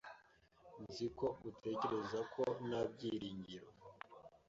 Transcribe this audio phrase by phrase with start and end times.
[0.83, 3.67] Nzi ko utekereza ko nta byiringiro.